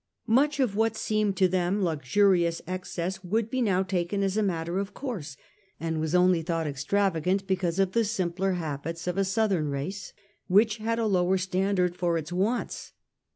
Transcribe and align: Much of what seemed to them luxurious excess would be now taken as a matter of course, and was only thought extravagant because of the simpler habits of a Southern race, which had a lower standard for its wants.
Much 0.25 0.59
of 0.59 0.75
what 0.75 0.95
seemed 0.95 1.37
to 1.37 1.47
them 1.47 1.83
luxurious 1.83 2.59
excess 2.65 3.23
would 3.23 3.51
be 3.51 3.61
now 3.61 3.83
taken 3.83 4.23
as 4.23 4.35
a 4.35 4.41
matter 4.41 4.79
of 4.79 4.95
course, 4.95 5.37
and 5.79 5.99
was 5.99 6.15
only 6.15 6.41
thought 6.41 6.65
extravagant 6.65 7.45
because 7.45 7.77
of 7.77 7.91
the 7.91 8.03
simpler 8.03 8.53
habits 8.53 9.05
of 9.05 9.15
a 9.19 9.23
Southern 9.23 9.67
race, 9.67 10.11
which 10.47 10.77
had 10.77 10.97
a 10.97 11.05
lower 11.05 11.37
standard 11.37 11.95
for 11.95 12.17
its 12.17 12.33
wants. 12.33 12.93